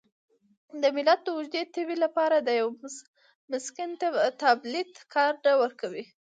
د 0.81 0.83
ملت 0.95 1.19
د 1.23 1.27
اوږدې 1.35 1.61
تبې 1.73 1.95
لپاره 2.05 2.37
د 2.39 2.49
یوه 2.59 2.73
مسکن 3.51 3.89
تابلیت 4.43 4.93
کار 5.13 5.33
نه 5.45 5.53
ورکوي. 5.61 6.05